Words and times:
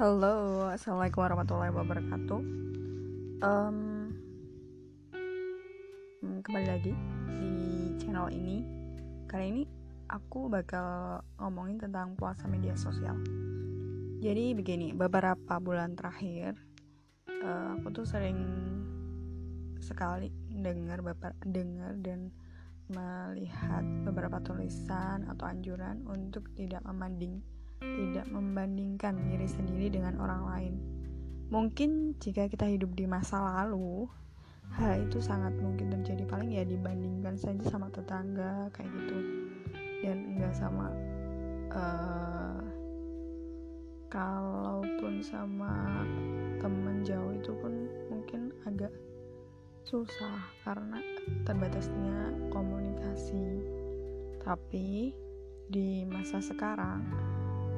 Halo, 0.00 0.64
assalamualaikum 0.72 1.28
warahmatullahi 1.28 1.76
wabarakatuh. 1.76 2.40
Um, 3.44 4.08
kembali 6.40 6.66
lagi 6.72 6.96
di 7.36 7.52
channel 8.00 8.32
ini. 8.32 8.64
Kali 9.28 9.44
ini 9.52 9.62
aku 10.08 10.48
bakal 10.48 11.20
ngomongin 11.36 11.84
tentang 11.84 12.16
puasa 12.16 12.48
media 12.48 12.80
sosial. 12.80 13.12
Jadi 14.24 14.56
begini, 14.56 14.96
beberapa 14.96 15.60
bulan 15.60 15.92
terakhir 15.92 16.56
uh, 17.28 17.76
aku 17.76 18.00
tuh 18.00 18.08
sering 18.08 18.40
sekali 19.84 20.32
dengar 20.48 21.04
dengar 21.44 21.92
dan 22.00 22.32
melihat 22.88 23.84
beberapa 24.08 24.40
tulisan 24.40 25.28
atau 25.28 25.44
anjuran 25.44 26.08
untuk 26.08 26.48
tidak 26.56 26.80
membanding 26.88 27.44
tidak 27.80 28.28
membandingkan 28.28 29.16
diri 29.24 29.48
sendiri 29.48 29.88
dengan 29.88 30.20
orang 30.20 30.42
lain. 30.44 30.74
Mungkin 31.50 32.20
jika 32.20 32.46
kita 32.46 32.68
hidup 32.68 32.94
di 32.94 33.08
masa 33.10 33.40
lalu, 33.42 34.06
hal 34.76 35.02
itu 35.02 35.18
sangat 35.18 35.56
mungkin 35.58 35.90
terjadi. 35.90 36.22
Paling 36.28 36.54
ya 36.54 36.62
dibandingkan 36.62 37.34
saja 37.40 37.64
sama 37.66 37.90
tetangga 37.90 38.70
kayak 38.70 38.92
gitu. 38.92 39.18
Dan 40.00 40.16
enggak 40.36 40.54
sama 40.54 40.94
uh, 41.74 42.62
kalaupun 44.12 45.24
sama 45.24 46.04
temen 46.62 47.02
jauh 47.02 47.32
itu 47.34 47.50
pun 47.58 47.72
mungkin 48.12 48.54
agak 48.68 48.92
susah 49.88 50.38
karena 50.62 51.00
terbatasnya 51.48 52.36
komunikasi. 52.52 53.64
Tapi 54.40 55.10
di 55.70 56.02
masa 56.06 56.42
sekarang 56.42 57.06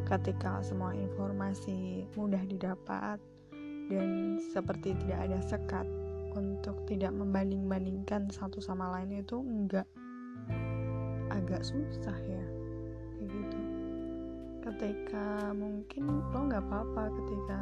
ketika 0.06 0.62
semua 0.64 0.92
informasi 0.95 2.06
mudah 2.19 2.42
didapat 2.47 3.19
dan 3.91 4.39
seperti 4.53 4.97
tidak 5.05 5.19
ada 5.31 5.39
sekat 5.44 5.86
untuk 6.33 6.77
tidak 6.89 7.12
membanding-bandingkan 7.12 8.28
satu 8.33 8.59
sama 8.61 8.89
lain 8.98 9.20
itu 9.20 9.41
enggak 9.41 9.89
agak 11.33 11.64
susah 11.64 12.17
ya 12.25 12.44
kayak 13.17 13.28
gitu. 13.28 13.59
Ketika 14.62 15.50
mungkin 15.53 16.03
lo 16.31 16.41
nggak 16.47 16.64
apa-apa 16.70 17.05
ketika 17.19 17.61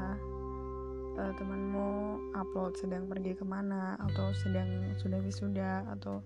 uh, 1.16 1.32
temanmu 1.34 2.20
upload 2.36 2.76
sedang 2.76 3.08
pergi 3.08 3.34
ke 3.34 3.44
mana 3.44 3.96
atau 3.98 4.30
sedang 4.36 4.68
sudah 5.00 5.18
wisuda 5.24 5.84
atau 5.96 6.20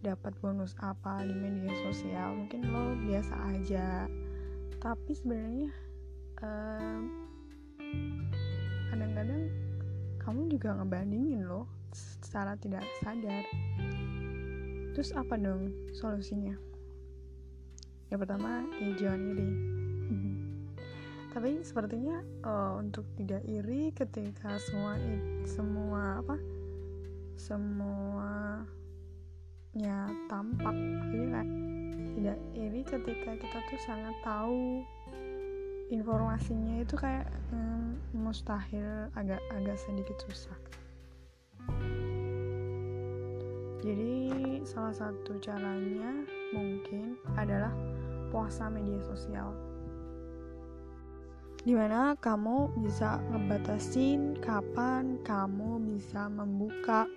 dapat 0.00 0.32
bonus 0.40 0.72
apa 0.80 1.20
di 1.28 1.36
media 1.36 1.76
sosial 1.84 2.32
mungkin 2.32 2.72
lo 2.72 2.96
biasa 3.04 3.34
aja 3.52 4.08
tapi 4.80 5.12
sebenarnya 5.12 5.68
kadang-kadang 8.88 9.42
uh, 9.44 9.52
kamu 10.24 10.48
juga 10.48 10.80
ngebandingin 10.80 11.44
loh 11.44 11.68
secara 11.92 12.56
tidak 12.56 12.84
sadar. 13.04 13.44
Terus 14.96 15.12
apa 15.12 15.36
dong 15.36 15.68
solusinya? 15.92 16.56
Yang 18.08 18.18
pertama 18.26 18.64
ya 18.80 18.90
jangan 18.96 19.22
iri. 19.36 19.50
Tapi 21.30 21.62
sepertinya 21.62 22.18
uh, 22.42 22.74
untuk 22.82 23.06
tidak 23.14 23.46
iri 23.46 23.94
ketika 23.94 24.58
semua 24.58 24.98
semua 25.46 26.18
apa 26.18 26.34
semuanya 27.38 28.66
tampak 30.26 30.74
kayak 31.14 31.46
tidak 32.20 32.36
iri 32.52 32.84
ketika 32.84 33.32
kita 33.32 33.58
tuh 33.64 33.80
sangat 33.88 34.12
tahu 34.20 34.84
informasinya 35.88 36.84
itu 36.84 36.92
kayak 36.92 37.24
hmm, 37.48 37.96
mustahil 38.12 39.08
agak 39.16 39.40
agak 39.56 39.80
sedikit 39.80 40.20
susah. 40.28 40.58
Jadi 43.80 44.60
salah 44.68 44.92
satu 44.92 45.40
caranya 45.40 46.12
mungkin 46.52 47.16
adalah 47.40 47.72
puasa 48.28 48.68
media 48.68 49.00
sosial. 49.00 49.56
Di 51.64 51.72
mana 51.72 52.12
kamu 52.20 52.84
bisa 52.84 53.16
ngebatasin 53.32 54.36
kapan 54.44 55.16
kamu 55.24 55.80
bisa 55.88 56.28
membuka 56.28 57.08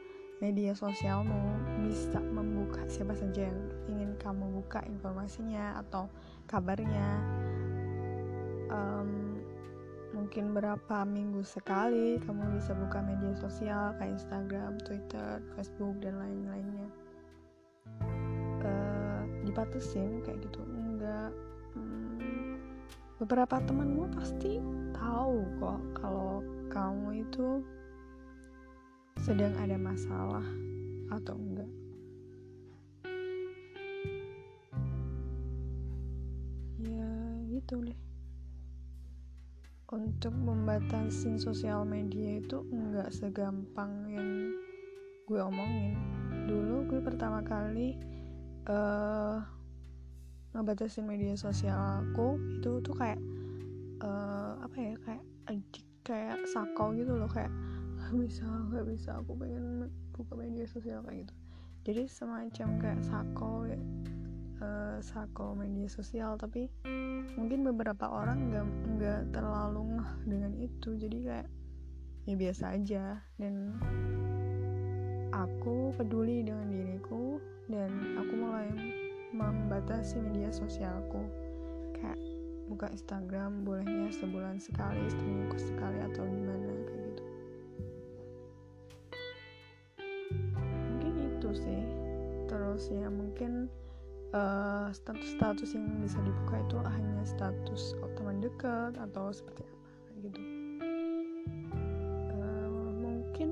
media 0.43 0.75
sosialmu 0.75 1.55
bisa 1.87 2.19
membuka 2.19 2.83
siapa 2.91 3.15
saja 3.15 3.47
yang 3.47 3.59
ingin 3.87 4.11
kamu 4.19 4.59
buka 4.59 4.83
informasinya 4.83 5.79
atau 5.79 6.11
kabarnya 6.51 7.23
um, 8.67 9.39
mungkin 10.11 10.51
berapa 10.51 11.07
minggu 11.07 11.47
sekali 11.47 12.19
kamu 12.19 12.59
bisa 12.59 12.75
buka 12.75 12.99
media 12.99 13.31
sosial 13.39 13.95
kayak 13.95 14.19
Instagram, 14.19 14.75
Twitter, 14.83 15.39
Facebook 15.55 15.95
dan 16.03 16.19
lain-lainnya. 16.19 16.87
Uh, 18.63 19.21
dibatasin 19.47 20.23
kayak 20.23 20.43
gitu. 20.43 20.59
Enggak. 20.63 21.31
Hmm, 21.73 22.59
beberapa 23.17 23.59
temanmu 23.63 24.11
pasti 24.13 24.61
tahu 24.93 25.41
kok 25.59 25.81
kalau 25.97 26.45
kamu 26.69 27.25
itu 27.25 27.65
sedang 29.23 29.55
ada 29.55 29.79
masalah 29.79 30.43
atau 31.07 31.39
enggak. 31.39 31.71
Ya, 36.83 37.11
gitu 37.47 37.87
deh. 37.87 37.99
Untuk 39.87 40.35
membatasi 40.35 41.39
sosial 41.39 41.87
media 41.87 42.43
itu 42.43 42.67
enggak 42.67 43.15
segampang 43.15 44.11
yang 44.11 44.51
gue 45.23 45.39
omongin. 45.39 45.95
Dulu 46.43 46.91
gue 46.91 46.99
pertama 46.99 47.39
kali 47.47 47.95
uh, 48.67 49.39
ngebatasin 50.51 51.07
media 51.07 51.39
sosial 51.39 51.79
aku 51.79 52.35
itu 52.59 52.83
tuh 52.83 52.95
kayak 52.99 53.23
uh, 54.03 54.59
apa 54.59 54.75
ya 54.75 54.93
kayak 54.99 55.23
kayak 56.03 56.37
sakau 56.51 56.91
gitu 56.91 57.15
loh 57.15 57.31
kayak 57.31 57.49
bisa 58.15 58.45
nggak 58.45 58.85
bisa. 58.89 59.17
Aku 59.21 59.33
pengen 59.37 59.89
buka 60.13 60.33
media 60.37 60.65
sosial 60.69 61.01
kayak 61.05 61.25
gitu. 61.25 61.33
Jadi 61.83 62.03
semacam 62.07 62.67
kayak 62.79 63.01
sako 63.03 63.67
ya 63.67 63.79
uh, 64.63 64.97
sako 65.03 65.59
media 65.59 65.91
sosial 65.91 66.39
tapi 66.39 66.71
mungkin 67.35 67.67
beberapa 67.67 68.07
orang 68.07 68.47
nggak 68.47 68.67
nggak 68.97 69.21
terlalu 69.35 69.99
ngeh 69.99 70.11
dengan 70.23 70.53
itu. 70.55 70.89
Jadi 70.95 71.17
kayak 71.27 71.47
ya 72.29 72.35
biasa 72.39 72.63
aja. 72.77 73.05
Dan 73.35 73.75
aku 75.33 75.91
peduli 75.97 76.45
dengan 76.45 76.71
diriku 76.71 77.41
dan 77.67 77.91
aku 78.21 78.33
mulai 78.37 78.69
membatasi 79.35 80.23
media 80.23 80.53
sosialku. 80.53 81.19
Kayak 81.99 82.19
buka 82.71 82.87
Instagram 82.95 83.67
bolehnya 83.67 84.07
sebulan 84.15 84.55
sekali 84.63 85.03
seminggu 85.11 85.59
sekali 85.59 85.99
atau 85.99 86.23
gimana 86.23 86.62
kayak 91.53 91.61
sih. 91.61 91.81
Terus 92.49 92.89
ya 92.89 93.07
mungkin 93.13 93.69
uh, 94.33 94.89
status-status 94.89 95.77
yang 95.77 95.85
bisa 96.01 96.17
dibuka 96.25 96.57
itu 96.65 96.77
hanya 96.81 97.21
status 97.21 97.93
teman 98.17 98.41
dekat 98.41 98.97
atau 98.97 99.29
seperti 99.29 99.61
apa 99.61 100.11
gitu. 100.25 100.41
Uh, 102.33 102.89
mungkin 102.97 103.49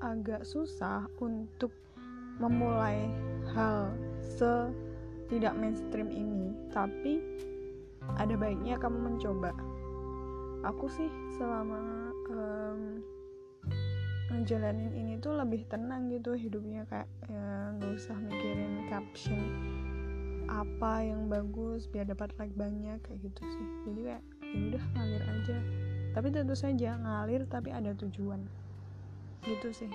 agak 0.00 0.42
susah 0.48 1.04
untuk 1.20 1.70
memulai 2.40 3.12
hal 3.52 3.92
se 4.18 4.72
tidak 5.28 5.52
mainstream 5.56 6.08
ini 6.08 6.56
tapi 6.72 7.20
ada 8.16 8.34
baiknya 8.34 8.80
kamu 8.80 9.12
mencoba. 9.12 9.52
Aku 10.62 10.86
sih 10.88 11.10
selama 11.36 12.10
um, 12.30 13.02
ngejalanin 14.42 14.90
ini 14.90 15.22
tuh 15.22 15.38
lebih 15.38 15.62
tenang 15.70 16.10
gitu 16.10 16.34
hidupnya 16.34 16.82
kayak 16.90 17.06
ya 17.30 17.78
nggak 17.78 17.94
usah 17.94 18.18
mikirin 18.18 18.90
caption 18.90 19.38
apa 20.50 21.06
yang 21.06 21.30
bagus 21.30 21.86
biar 21.86 22.10
dapat 22.10 22.34
like 22.36 22.52
banyak 22.58 22.98
kayak 23.06 23.18
gitu 23.22 23.42
sih. 23.46 23.66
Jadi 23.86 24.00
kayak 24.10 24.22
ya 24.42 24.58
udah 24.74 24.84
ngalir 24.98 25.22
aja. 25.22 25.56
Tapi 26.12 26.28
tentu 26.28 26.52
saja 26.58 26.98
ngalir 26.98 27.46
tapi 27.46 27.70
ada 27.72 27.94
tujuan. 27.96 28.42
Gitu 29.46 29.72
sih. 29.72 29.90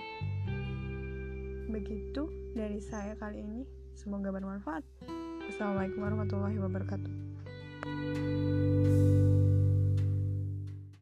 Begitu 1.68 2.26
dari 2.56 2.80
saya 2.82 3.14
kali 3.20 3.44
ini. 3.44 3.62
Semoga 3.94 4.32
bermanfaat. 4.34 4.82
Assalamualaikum 5.46 6.02
warahmatullahi 6.02 6.58
wabarakatuh 6.58 7.12